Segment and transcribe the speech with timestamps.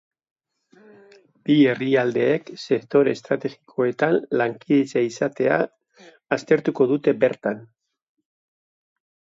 [1.49, 5.61] Bi herrialdeek sektore estrategikoetan lankidetza izatea
[6.39, 7.63] aztertuko dute bertan.